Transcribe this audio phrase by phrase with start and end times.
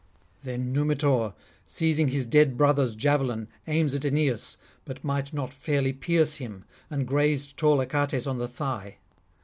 [0.41, 1.35] Then Numitor,
[1.67, 7.05] seizing his dead brother's javelin, aims at Aeneas, but might not fairly pierce him, and
[7.05, 8.97] grazed tall Achates on the thigh.